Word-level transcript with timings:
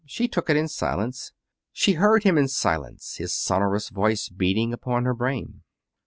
She 0.07 0.27
took 0.27 0.49
it 0.49 0.57
in 0.57 0.67
silence. 0.67 1.31
She 1.71 1.93
heard 1.93 2.23
him 2.23 2.35
in 2.35 2.47
silence, 2.47 3.17
his 3.17 3.31
sonorous 3.35 3.89
voice 3.89 4.29
beating 4.29 4.73
upon 4.73 5.05
her 5.05 5.13
brain. 5.13 5.61